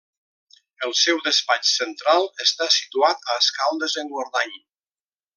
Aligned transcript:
El 0.85 0.93
seu 0.99 1.19
despatx 1.25 1.73
central 1.81 2.25
està 2.47 2.69
situat 2.79 3.29
a 3.33 3.39
Escaldes-Engordany. 3.43 4.57